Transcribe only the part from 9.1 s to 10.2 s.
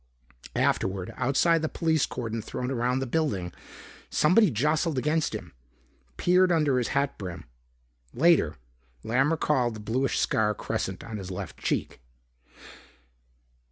recalled the bluish